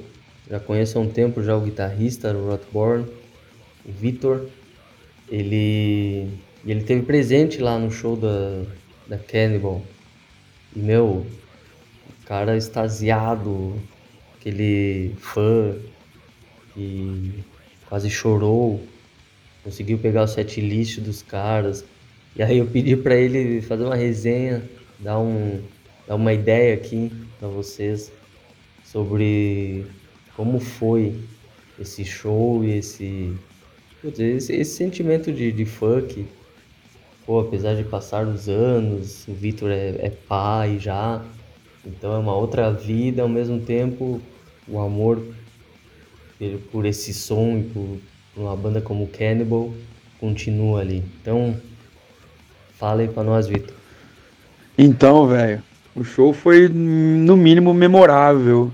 já 0.49 0.59
conheço 0.59 0.97
há 0.97 1.03
um 1.03 1.11
tempo 1.11 1.43
já 1.43 1.55
o 1.55 1.61
guitarrista 1.61 2.33
Rothborn, 2.33 3.05
o 3.85 3.93
Vitor. 3.93 4.47
Ele 5.29 6.27
ele 6.65 6.85
teve 6.85 7.03
presente 7.03 7.59
lá 7.59 7.79
no 7.79 7.91
show 7.91 8.17
da 8.17 8.65
da 9.07 9.19
Cannibal. 9.19 9.83
E 10.75 10.79
meu, 10.79 11.27
cara 12.25 12.57
extasiado, 12.57 13.79
aquele 14.41 15.15
fã 15.19 15.77
que 16.73 17.45
quase 17.91 18.09
chorou, 18.09 18.83
conseguiu 19.63 19.99
pegar 19.99 20.23
o 20.23 20.27
set 20.27 20.63
list 20.63 20.99
dos 21.01 21.21
caras. 21.21 21.85
E 22.37 22.43
aí 22.43 22.59
eu 22.59 22.67
pedi 22.67 22.95
para 22.95 23.17
ele 23.17 23.63
fazer 23.63 23.85
uma 23.85 23.97
resenha, 23.97 24.63
dar, 24.99 25.19
um, 25.19 25.63
dar 26.07 26.17
uma 26.17 26.35
ideia 26.35 26.75
aqui 26.75 27.11
para 27.39 27.49
vocês 27.49 28.13
sobre 28.85 29.87
como 30.37 30.61
foi 30.61 31.15
esse 31.81 32.05
show 32.05 32.63
e 32.63 32.77
esse, 32.77 33.35
esse, 34.05 34.53
esse 34.53 34.77
sentimento 34.77 35.33
de, 35.33 35.51
de 35.51 35.65
funk. 35.65 36.27
Pô, 37.25 37.41
apesar 37.41 37.75
de 37.75 37.85
passar 37.85 38.27
os 38.27 38.51
anos, 38.51 39.27
o 39.27 39.33
Vitor 39.33 39.71
é, 39.71 39.97
é 39.99 40.11
pai 40.11 40.79
já, 40.79 41.25
então 41.87 42.15
é 42.15 42.19
uma 42.19 42.37
outra 42.37 42.71
vida, 42.71 43.23
ao 43.23 43.29
mesmo 43.31 43.61
tempo 43.61 44.21
o 44.69 44.79
amor 44.79 45.25
por 46.71 46.85
esse 46.85 47.15
som 47.15 47.57
e 47.57 47.63
por 47.63 47.99
uma 48.37 48.55
banda 48.55 48.83
como 48.83 49.07
Cannibal 49.07 49.73
continua 50.21 50.81
ali. 50.83 51.03
Então, 51.23 51.57
fala 52.79 53.03
aí 53.03 53.09
pra 53.09 53.23
nós, 53.23 53.47
Vitor. 53.47 53.75
Então, 54.79 55.27
velho, 55.27 55.63
o 55.95 56.05
show 56.05 56.33
foi 56.33 56.69
no 56.69 57.37
mínimo 57.37 57.73
memorável. 57.73 58.71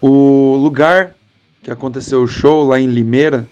O 0.00 0.56
lugar 0.56 1.14
que 1.62 1.70
aconteceu 1.70 2.22
o 2.22 2.28
show 2.28 2.66
lá 2.66 2.80
em 2.80 2.86
Limeira 2.86 3.46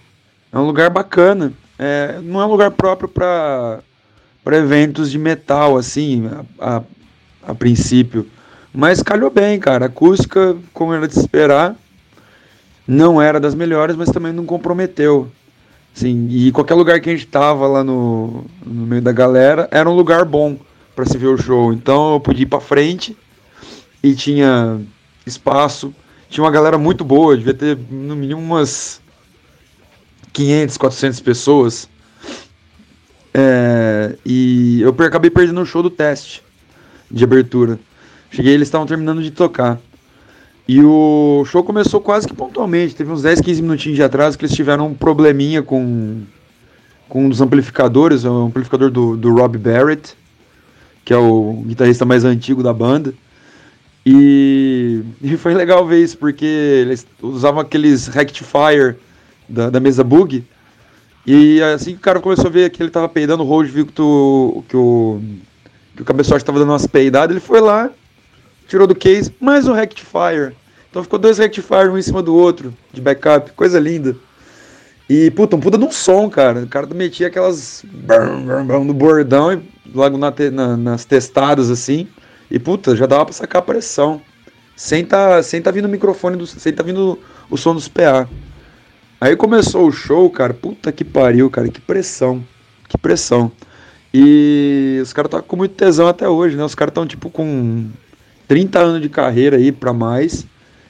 é 0.53 0.59
um 0.59 0.64
lugar 0.64 0.90
bacana. 0.90 1.53
É, 1.79 2.18
não 2.22 2.40
é 2.40 2.46
um 2.46 2.51
lugar 2.51 2.72
próprio 2.72 3.09
para 3.09 3.83
eventos 4.46 5.11
de 5.11 5.18
metal, 5.18 5.77
assim, 5.77 6.29
a, 6.59 6.77
a, 6.77 6.83
a 7.51 7.55
princípio. 7.55 8.27
Mas 8.72 9.03
calhou 9.03 9.31
bem, 9.31 9.61
cara. 9.61 9.85
A 9.85 9.88
acústica, 9.88 10.57
como 10.72 10.92
era 10.92 11.07
de 11.07 11.18
esperar, 11.18 11.77
não 12.87 13.20
era 13.20 13.38
das 13.38 13.55
melhores, 13.55 13.94
mas 13.94 14.11
também 14.11 14.33
não 14.33 14.44
comprometeu. 14.44 15.31
Sim, 15.98 16.28
e 16.30 16.52
qualquer 16.52 16.74
lugar 16.74 17.00
que 17.00 17.11
a 17.11 17.12
gente 17.12 17.26
tava 17.26 17.66
lá 17.66 17.82
no, 17.82 18.44
no 18.64 18.87
meio 18.87 19.02
da 19.02 19.11
galera 19.11 19.66
era 19.68 19.90
um 19.90 19.96
lugar 19.96 20.24
bom 20.24 20.56
para 20.94 21.04
se 21.04 21.18
ver 21.18 21.26
o 21.26 21.37
show. 21.37 21.72
Então 21.72 22.12
eu 22.12 22.20
podia 22.20 22.44
ir 22.44 22.46
para 22.46 22.61
frente 22.61 23.16
e 24.00 24.14
tinha 24.14 24.80
espaço. 25.26 25.92
Tinha 26.30 26.44
uma 26.44 26.52
galera 26.52 26.78
muito 26.78 27.04
boa, 27.04 27.37
devia 27.37 27.52
ter 27.52 27.76
no 27.90 28.14
mínimo 28.14 28.40
umas 28.40 29.00
500, 30.32 30.76
400 30.76 31.18
pessoas. 31.18 31.88
É, 33.34 34.16
e 34.24 34.80
eu 34.80 34.90
acabei 35.04 35.30
perdendo 35.32 35.61
o 35.61 35.66
show 35.66 35.82
do 35.82 35.90
teste 35.90 36.44
de 37.11 37.24
abertura. 37.24 37.76
Cheguei, 38.30 38.54
eles 38.54 38.68
estavam 38.68 38.87
terminando 38.87 39.20
de 39.20 39.32
tocar. 39.32 39.80
E 40.68 40.83
o 40.85 41.44
show 41.46 41.64
começou 41.64 41.98
quase 41.98 42.28
que 42.28 42.35
pontualmente. 42.35 42.94
Teve 42.94 43.11
uns 43.11 43.22
10, 43.22 43.40
15 43.40 43.62
minutinhos 43.62 43.96
de 43.96 44.02
atraso 44.02 44.37
que 44.37 44.44
eles 44.44 44.54
tiveram 44.54 44.88
um 44.88 44.94
probleminha 44.94 45.62
com, 45.62 46.20
com 47.09 47.24
um 47.24 47.28
dos 47.31 47.40
amplificadores, 47.40 48.24
o 48.24 48.28
amplificador 48.28 48.90
do, 48.90 49.16
do 49.16 49.35
Rob 49.35 49.57
Barrett, 49.57 50.14
que 51.07 51.14
é 51.14 51.16
o 51.16 51.62
guitarrista 51.66 52.04
mais 52.04 52.22
antigo 52.22 52.62
da 52.62 52.74
banda. 52.74 53.14
E, 54.04 55.02
e 55.22 55.38
foi 55.38 55.54
legal 55.54 55.87
ver 55.87 56.02
isso, 56.02 56.18
porque 56.18 56.44
eles 56.44 57.07
usavam 57.22 57.61
aqueles 57.61 58.07
rectifier 58.07 58.98
da, 59.48 59.70
da 59.70 59.81
mesa 59.81 60.04
bug. 60.04 60.44
E 61.26 61.62
assim 61.62 61.92
que 61.92 61.98
o 61.98 62.00
cara 62.00 62.20
começou 62.20 62.46
a 62.46 62.50
ver 62.50 62.70
que 62.70 62.83
ele 62.83 62.90
tava 62.90 63.09
peidando 63.09 63.42
o 63.42 63.46
Road, 63.46 63.70
viu 63.70 63.87
que, 63.87 63.92
tu, 63.92 64.62
que 64.68 64.76
o, 64.76 65.18
que 65.96 66.02
o 66.02 66.04
cabeçote 66.04 66.44
tava 66.44 66.59
dando 66.59 66.72
umas 66.72 66.87
peidadas, 66.87 67.31
ele 67.31 67.40
foi 67.40 67.61
lá, 67.61 67.90
tirou 68.68 68.87
do 68.87 68.94
case 68.94 69.35
mais 69.40 69.66
um 69.66 69.72
rectifier. 69.72 70.54
Então 70.90 71.02
ficou 71.02 71.18
dois 71.18 71.38
rectifiers 71.38 71.88
um 71.88 71.98
em 71.98 72.02
cima 72.02 72.22
do 72.22 72.35
outro, 72.35 72.72
de 72.92 73.00
backup, 73.00 73.50
coisa 73.52 73.81
linda. 73.81 74.14
E, 75.09 75.31
puta, 75.31 75.57
um 75.57 75.61
puta 75.61 75.78
de 75.78 75.85
um 75.85 75.90
som, 75.90 76.28
cara. 76.28 76.61
O 76.61 76.68
cara 76.68 76.87
metia 76.88 77.28
aquelas 77.28 77.83
no 78.85 78.92
bordão 78.92 79.52
e 79.54 79.62
logo 79.92 80.18
na 80.18 80.31
te, 80.31 80.50
na, 80.50 80.76
nas 80.76 81.07
testadas 81.07 81.70
assim. 81.70 82.07
E, 82.50 82.59
puta, 82.59 82.94
já 82.94 83.07
dava 83.07 83.24
pra 83.24 83.35
sacar 83.35 83.61
a 83.61 83.64
pressão. 83.64 84.20
Sem 84.76 85.04
tá, 85.04 85.42
sem 85.42 85.62
tá 85.62 85.70
vindo 85.70 85.87
o 85.87 85.88
microfone, 85.88 86.37
do, 86.37 86.46
sem 86.46 86.72
tá 86.72 86.83
vindo 86.83 87.18
o 87.50 87.57
som 87.57 87.74
dos 87.74 87.88
PA. 87.88 88.28
Aí 89.18 89.35
começou 89.35 89.88
o 89.88 89.92
show, 89.92 90.28
cara. 90.31 90.52
Puta 90.52 90.92
que 90.92 91.04
pariu, 91.04 91.50
cara. 91.50 91.68
Que 91.68 91.81
pressão. 91.81 92.44
Que 92.87 92.98
pressão. 92.98 93.50
E 94.12 94.98
os 95.02 95.12
caras 95.14 95.28
estão 95.28 95.42
com 95.42 95.57
muito 95.57 95.74
tesão 95.74 96.07
até 96.07 96.28
hoje, 96.28 96.54
né? 96.54 96.64
Os 96.64 96.74
caras 96.74 96.90
estão, 96.90 97.07
tipo, 97.07 97.31
com 97.31 97.90
30 98.48 98.78
anos 98.78 99.02
de 99.02 99.08
carreira 99.11 99.58
aí 99.58 99.70
para 99.70 99.92
mais. 99.92 100.46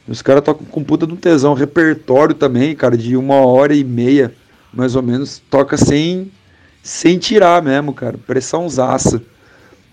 Os 0.06 0.22
caras 0.22 0.42
tocam 0.42 0.64
com 0.64 0.82
puta 0.82 1.06
de 1.06 1.12
um 1.12 1.16
tesão. 1.16 1.52
Repertório 1.52 2.34
também, 2.34 2.74
cara, 2.74 2.96
de 2.96 3.16
uma 3.16 3.34
hora 3.34 3.74
e 3.74 3.84
meia, 3.84 4.32
mais 4.72 4.96
ou 4.96 5.02
menos. 5.02 5.42
Toca 5.50 5.76
sem, 5.76 6.30
sem 6.82 7.18
tirar 7.18 7.62
mesmo, 7.62 7.92
cara. 7.92 8.16
Pressãozaça. 8.16 9.20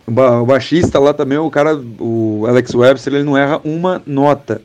O, 0.08 0.12
ba 0.12 0.42
o 0.42 0.46
baixista 0.46 1.00
lá 1.00 1.14
também, 1.14 1.38
o 1.38 1.50
cara, 1.50 1.76
o 2.00 2.46
Alex 2.48 2.74
Webster, 2.74 3.16
ele 3.16 3.24
não 3.24 3.36
erra 3.36 3.60
uma 3.66 4.02
nota. 4.06 4.62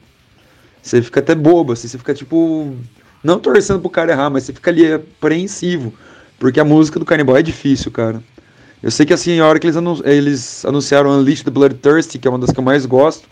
Você 0.83 1.03
fica 1.03 1.21
até 1.21 1.35
bobo, 1.35 1.73
assim, 1.73 1.89
você 1.89 1.99
fica 1.99 2.15
tipo. 2.15 2.75
Não 3.23 3.39
torcendo 3.39 3.81
pro 3.81 3.91
cara 3.91 4.13
errar, 4.13 4.31
mas 4.31 4.45
você 4.45 4.53
fica 4.53 4.71
ali 4.71 4.93
apreensivo. 4.93 5.93
Porque 6.39 6.61
a 6.61 6.65
música 6.65 6.99
do 6.99 7.05
Cannibal 7.05 7.37
é 7.37 7.43
difícil, 7.43 7.91
cara. 7.91 8.23
Eu 8.83 8.91
sei 8.91 9.05
que 9.05 9.13
assim, 9.13 9.39
a 9.41 9.47
hora 9.47 9.59
que 9.59 9.67
eles, 9.67 9.77
anun 9.77 10.01
eles 10.05 10.65
anunciaram 10.65 11.11
Unleashed 11.11 11.45
the 11.45 11.51
Bloodthirsty, 11.51 12.19
que 12.19 12.27
é 12.27 12.31
uma 12.31 12.39
das 12.39 12.51
que 12.51 12.59
eu 12.59 12.65
mais 12.65 12.87
gosto, 12.87 13.29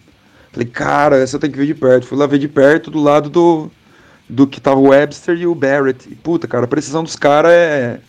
falei, 0.53 0.69
cara, 0.69 1.17
essa 1.17 1.37
eu 1.37 1.41
tenho 1.41 1.53
que 1.53 1.59
ver 1.59 1.67
de 1.67 1.75
perto. 1.75 2.07
Fui 2.07 2.19
lá 2.19 2.27
ver 2.27 2.39
de 2.39 2.49
perto 2.49 2.91
do 2.91 3.01
lado 3.01 3.31
do, 3.31 3.71
do 4.29 4.47
que 4.47 4.61
tava 4.61 4.79
o 4.79 4.89
Webster 4.89 5.39
e 5.39 5.47
o 5.47 5.55
Barrett. 5.55 6.07
E, 6.11 6.15
puta, 6.15 6.47
cara, 6.47 6.65
a 6.65 6.69
precisão 6.69 7.03
dos 7.03 7.17
caras 7.17 7.53
é, 7.53 8.01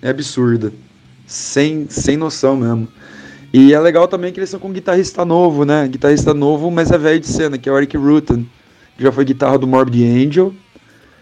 é 0.00 0.08
absurda. 0.08 0.72
Sem, 1.26 1.86
sem 1.90 2.16
noção 2.16 2.56
mesmo. 2.56 2.88
E 3.52 3.74
é 3.74 3.80
legal 3.80 4.08
também 4.08 4.32
que 4.32 4.38
eles 4.38 4.48
são 4.48 4.60
com 4.60 4.68
um 4.68 4.72
guitarrista 4.72 5.24
novo, 5.24 5.64
né? 5.64 5.86
Guitarrista 5.88 6.32
novo, 6.32 6.70
mas 6.70 6.90
é 6.90 6.98
velho 6.98 7.20
de 7.20 7.26
cena, 7.26 7.58
que 7.58 7.68
é 7.68 7.72
o 7.72 7.76
Eric 7.76 7.96
Rutan, 7.96 8.44
que 8.96 9.02
já 9.02 9.12
foi 9.12 9.24
guitarra 9.24 9.58
do 9.58 9.66
Morbid 9.66 10.04
Angel. 10.04 10.54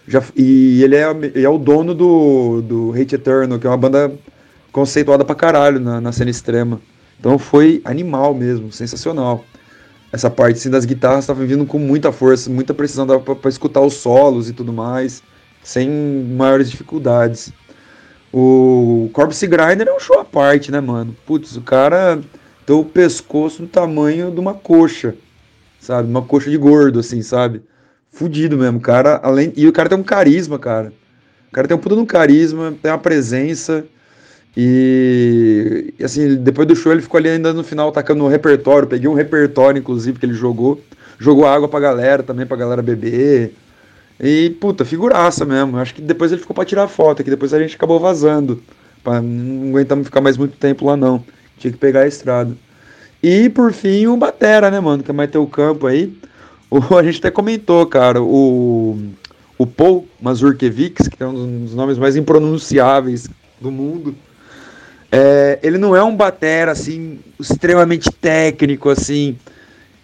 Já, 0.07 0.23
e 0.35 0.83
ele 0.83 0.95
é, 0.95 1.09
ele 1.09 1.45
é 1.45 1.49
o 1.49 1.57
dono 1.57 1.93
do, 1.93 2.61
do 2.61 2.93
Hate 2.93 3.15
Eternal, 3.15 3.59
que 3.59 3.65
é 3.65 3.69
uma 3.69 3.77
banda 3.77 4.13
conceituada 4.75 5.23
pra 5.23 5.33
caralho 5.33 5.79
na, 5.79 6.01
na 6.01 6.11
cena 6.11 6.29
extrema. 6.29 6.81
Então 7.17 7.39
foi 7.39 7.81
animal 7.85 8.33
mesmo, 8.33 8.73
sensacional. 8.73 9.45
Essa 10.11 10.29
parte 10.29 10.57
assim, 10.57 10.69
das 10.69 10.83
guitarras 10.83 11.23
estava 11.23 11.45
vindo 11.45 11.65
com 11.65 11.79
muita 11.79 12.11
força, 12.11 12.49
muita 12.49 12.73
precisão, 12.73 13.07
dava 13.07 13.21
pra, 13.21 13.35
pra, 13.35 13.49
escutar 13.49 13.79
os 13.79 13.93
solos 13.93 14.49
e 14.49 14.53
tudo 14.53 14.73
mais, 14.73 15.23
sem 15.63 15.89
maiores 15.89 16.69
dificuldades. 16.69 17.53
O 18.33 19.09
Corpse 19.13 19.47
Grinder 19.47 19.87
é 19.87 19.95
um 19.95 19.99
show 19.99 20.19
à 20.19 20.25
parte, 20.25 20.73
né, 20.73 20.81
mano? 20.81 21.15
Putz, 21.25 21.55
o 21.55 21.61
cara 21.61 22.19
tem 22.65 22.75
o 22.75 22.83
pescoço 22.83 23.61
do 23.61 23.69
tamanho 23.69 24.29
de 24.29 24.41
uma 24.41 24.53
coxa, 24.53 25.15
sabe? 25.79 26.09
Uma 26.09 26.21
coxa 26.21 26.51
de 26.51 26.57
gordo, 26.57 26.99
assim, 26.99 27.21
sabe? 27.21 27.61
Fudido 28.11 28.57
mesmo, 28.57 28.81
cara. 28.81 29.21
Além... 29.23 29.53
E 29.55 29.69
o 29.69 29.71
cara 29.71 29.87
tem 29.87 29.97
um 29.97 30.03
carisma, 30.03 30.59
cara. 30.59 30.91
O 31.47 31.53
cara 31.53 31.65
tem 31.65 31.77
um 31.77 31.79
puta 31.79 31.95
um 31.95 32.05
carisma, 32.05 32.75
tem 32.81 32.91
uma 32.91 32.97
presença. 32.97 33.85
E 34.57 35.93
assim, 36.01 36.35
depois 36.35 36.67
do 36.67 36.75
show 36.75 36.91
ele 36.91 37.01
ficou 37.01 37.17
ali 37.17 37.29
ainda 37.29 37.51
no 37.51 37.63
final 37.63 37.91
tacando 37.91 38.23
no 38.23 38.29
repertório. 38.29 38.87
Peguei 38.87 39.09
um 39.09 39.13
repertório, 39.13 39.79
inclusive, 39.79 40.17
que 40.17 40.25
ele 40.25 40.33
jogou. 40.33 40.81
Jogou 41.19 41.45
água 41.45 41.67
pra 41.67 41.79
galera 41.79 42.23
também, 42.23 42.45
pra 42.45 42.55
galera 42.55 42.81
beber. 42.81 43.53
E, 44.19 44.51
puta, 44.61 44.85
figuraça 44.85 45.43
mesmo. 45.43 45.77
Acho 45.77 45.93
que 45.93 46.01
depois 46.01 46.31
ele 46.31 46.41
ficou 46.41 46.55
pra 46.55 46.63
tirar 46.63 46.87
foto, 46.87 47.23
que 47.23 47.29
depois 47.29 47.53
a 47.53 47.59
gente 47.59 47.75
acabou 47.75 47.99
vazando. 47.99 48.61
Pra, 49.03 49.21
não 49.21 49.69
aguentamos 49.69 50.05
ficar 50.05 50.21
mais 50.21 50.37
muito 50.37 50.57
tempo 50.57 50.85
lá, 50.85 50.95
não. 50.95 51.23
Tinha 51.57 51.71
que 51.71 51.77
pegar 51.77 52.01
a 52.01 52.07
estrada. 52.07 52.55
E, 53.21 53.49
por 53.49 53.73
fim, 53.73 54.07
o 54.07 54.15
Batera, 54.15 54.71
né, 54.71 54.79
mano? 54.79 55.03
Que 55.03 55.11
é 55.11 55.13
mais 55.13 55.29
ter 55.29 55.37
o 55.37 55.47
campo 55.47 55.85
aí. 55.87 56.15
O, 56.69 56.79
a 56.95 57.03
gente 57.03 57.19
até 57.19 57.29
comentou, 57.29 57.85
cara, 57.87 58.21
o, 58.21 58.97
o 59.57 59.67
Paul 59.67 60.07
Mazurkiewicz, 60.21 61.09
que 61.09 61.21
é 61.21 61.27
um 61.27 61.65
dos 61.65 61.75
nomes 61.75 61.97
mais 61.97 62.15
impronunciáveis 62.15 63.27
do 63.59 63.69
mundo 63.69 64.15
é, 65.17 65.59
ele 65.63 65.77
não 65.77 65.95
é 65.95 66.03
um 66.03 66.13
batera 66.13 66.73
assim 66.73 67.19
extremamente 67.39 68.11
técnico 68.11 68.89
assim. 68.89 69.37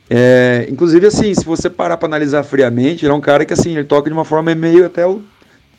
É, 0.09 0.65
inclusive 0.69 1.05
assim, 1.05 1.33
se 1.33 1.43
você 1.43 1.69
parar 1.69 1.97
para 1.97 2.07
analisar 2.07 2.43
friamente, 2.43 3.03
ele 3.03 3.11
é 3.11 3.15
um 3.15 3.19
cara 3.19 3.43
que 3.43 3.51
assim 3.51 3.71
ele 3.71 3.83
toca 3.83 4.09
de 4.09 4.13
uma 4.13 4.23
forma 4.23 4.55
meio 4.55 4.85
até 4.85 5.03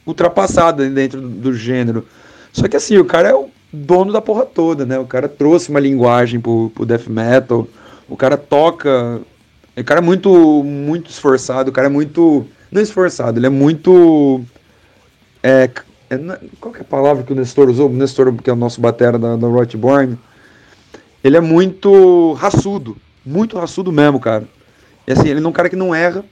ultrapassada 0.07 0.87
dentro 0.87 1.18
do, 1.18 1.55
gênero. 1.55 2.07
Só 2.53 2.68
que 2.68 2.77
assim 2.77 2.99
o 2.99 3.07
cara 3.07 3.31
é 3.31 3.35
o 3.35 3.49
dono 3.73 4.12
da 4.12 4.21
porra 4.21 4.45
toda, 4.45 4.85
né? 4.85 4.99
O 4.99 5.07
cara 5.07 5.29
trouxe 5.29 5.71
uma 5.71 5.81
linguagem 5.81 6.38
pro, 6.38 6.71
pro 6.75 6.85
death 6.85 7.07
metal, 7.07 7.66
o 8.07 8.16
cara 8.16 8.37
toca. 8.37 9.18
O 9.75 9.85
cara 9.85 10.01
é 10.01 10.05
muito, 10.05 10.62
muito 10.62 11.11
esforçado, 11.11 11.71
o 11.71 11.73
cara 11.73 11.87
é 11.87 11.90
muito. 11.90 12.47
Não 12.71 12.83
esforçado, 12.83 13.38
ele 13.38 13.47
é 13.47 13.51
muito. 13.51 14.42
É, 15.42 15.71
é, 16.14 16.38
qual 16.61 16.72
que 16.72 16.81
é 16.81 16.83
a 16.83 16.85
palavra 16.85 17.22
que 17.22 17.33
o 17.33 17.37
Nestor 17.37 17.70
usou? 17.70 17.88
O 17.88 17.92
Nestor, 17.92 18.33
que 18.35 18.51
é 18.51 18.53
o 18.53 18.57
nosso 18.57 18.81
batera 18.81 19.18
da, 19.18 19.37
da 19.37 19.46
Rotborn. 19.46 20.18
Ele 21.25 21.37
é 21.37 21.40
muito 21.40 22.33
raçudo. 22.35 22.96
Muito 23.25 23.57
raçudo 23.57 23.90
mesmo, 23.90 24.20
cara. 24.20 24.44
E 25.07 25.12
assim, 25.12 25.29
ele 25.29 25.44
é 25.44 25.48
um 25.48 25.53
cara 25.53 25.70
que 25.70 25.77
não 25.77 25.94
erra, 25.94 26.25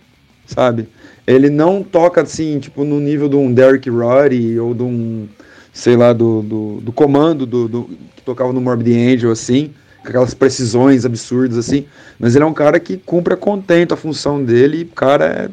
sabe? 0.46 0.88
Ele 1.26 1.48
não 1.48 1.82
toca 1.82 2.22
assim, 2.22 2.58
tipo, 2.58 2.84
no 2.84 3.00
nível 3.00 3.28
de 3.28 3.36
um 3.36 3.52
Derek 3.52 3.88
Roddy 3.88 4.58
ou 4.58 4.74
de 4.74 4.82
um, 4.82 5.28
sei 5.72 5.96
lá, 5.96 6.12
do, 6.12 6.42
do, 6.42 6.80
do 6.80 6.92
comando 6.92 7.46
do, 7.46 7.68
do, 7.68 7.84
que 8.16 8.22
tocava 8.22 8.52
no 8.52 8.60
Morbid 8.60 8.92
Angel, 8.92 9.30
assim, 9.30 9.72
com 10.02 10.08
aquelas 10.08 10.34
precisões 10.34 11.04
absurdas, 11.04 11.56
assim. 11.56 11.86
Mas 12.18 12.34
ele 12.34 12.44
é 12.44 12.46
um 12.46 12.54
cara 12.54 12.78
que 12.78 12.96
cumpre 12.96 13.34
a 13.34 13.36
contento 13.36 13.94
a 13.94 13.96
função 13.96 14.42
dele 14.42 14.82
e 14.82 14.84
cara 14.84 15.24
é, 15.24 15.48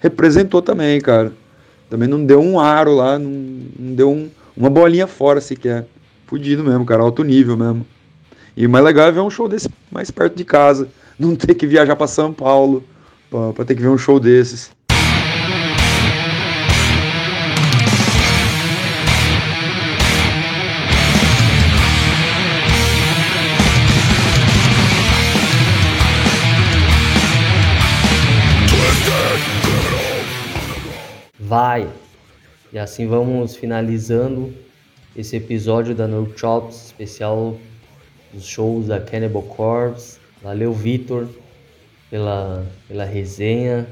representou 0.00 0.62
também, 0.62 1.00
cara. 1.00 1.32
Também 1.92 2.08
não 2.08 2.24
deu 2.24 2.40
um 2.40 2.58
aro 2.58 2.94
lá, 2.94 3.18
não, 3.18 3.28
não 3.78 3.94
deu 3.94 4.10
um, 4.10 4.30
uma 4.56 4.70
bolinha 4.70 5.06
fora 5.06 5.42
sequer. 5.42 5.86
Fudido 6.26 6.64
mesmo, 6.64 6.86
cara, 6.86 7.02
alto 7.02 7.22
nível 7.22 7.54
mesmo. 7.54 7.86
E 8.56 8.66
o 8.66 8.70
mais 8.70 8.82
legal 8.82 9.08
é 9.08 9.12
ver 9.12 9.20
um 9.20 9.28
show 9.28 9.46
desse 9.46 9.68
mais 9.90 10.10
perto 10.10 10.34
de 10.34 10.42
casa. 10.42 10.88
Não 11.20 11.36
ter 11.36 11.54
que 11.54 11.66
viajar 11.66 11.94
para 11.94 12.06
São 12.06 12.32
Paulo 12.32 12.82
para 13.54 13.66
ter 13.66 13.74
que 13.74 13.82
ver 13.82 13.88
um 13.88 13.98
show 13.98 14.18
desses. 14.18 14.70
Vai! 31.52 31.86
E 32.72 32.78
assim 32.78 33.06
vamos 33.06 33.54
finalizando 33.54 34.54
esse 35.14 35.36
episódio 35.36 35.94
da 35.94 36.08
No 36.08 36.32
Chops 36.34 36.86
especial 36.86 37.58
dos 38.32 38.46
shows 38.46 38.86
da 38.86 38.98
Cannibal 38.98 39.42
Corpse. 39.42 40.18
Valeu, 40.42 40.72
Vitor, 40.72 41.28
pela, 42.08 42.66
pela 42.88 43.04
resenha. 43.04 43.86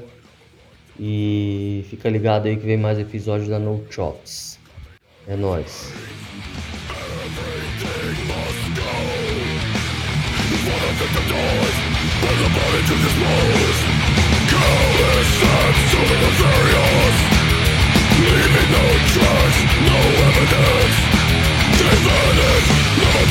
E 0.99 1.85
fica 1.87 2.09
ligado 2.09 2.47
aí 2.47 2.57
que 2.57 2.65
vem 2.65 2.77
mais 2.77 2.97
episódios 2.97 3.47
da 3.47 3.59
No 3.59 3.85
Chops. 3.91 4.57
É 5.27 5.35
nóis. 5.35 5.93
Leaving 18.21 18.69
no 18.71 18.85
trace, 19.13 19.61
no 19.89 19.97
evidence. 20.29 20.97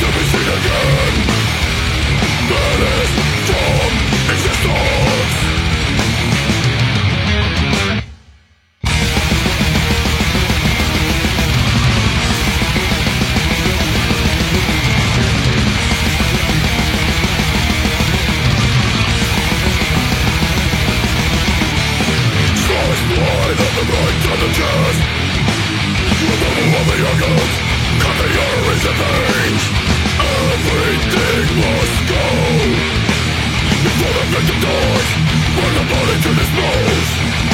To 0.00 0.06
be 0.06 0.24
seen 0.30 0.48
again. 0.58 1.14
Vanish 2.48 3.12
from 3.46 4.32
existence 4.32 5.09
things 29.00 29.64
Everything 30.20 31.46
must 31.60 31.98
go. 32.10 32.26
You 33.82 33.90
the 34.48 34.56
doors 34.64 35.08
Burn 35.56 35.74
to 36.22 36.30
dispose 36.40 37.49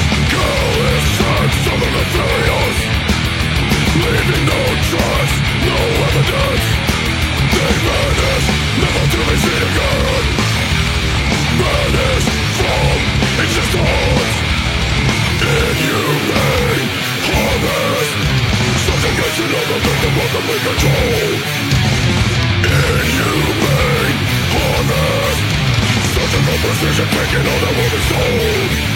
Inhumane 26.69 26.83
harvest 26.83 28.09
Such 28.09 28.96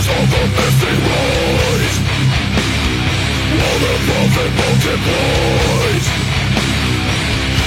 stars 0.00 0.22
of 0.22 0.30
the 0.30 0.42
misty 0.56 0.92
rise 1.06 1.96
While 3.56 3.78
the 3.84 3.94
profit 4.06 4.52
multiplies 4.60 6.06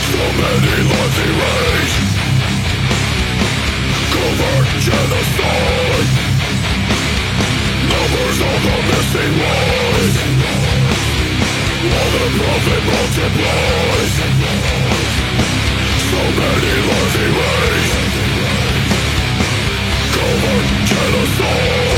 So 0.09 0.23
many 0.39 0.77
lives 0.89 1.17
erased 1.27 2.01
Covert 4.13 4.67
genocide 4.85 6.09
Numbers 7.91 8.39
of 8.49 8.59
the 8.65 8.77
misty 8.89 9.25
rise 9.39 10.17
While 11.89 12.11
the 12.13 12.25
profit 12.39 12.83
multiplies 12.93 14.13
So 16.09 16.21
many 16.39 16.73
lives 16.89 17.15
erased 17.25 18.01
Over 20.23 20.57
genocide! 20.85 21.92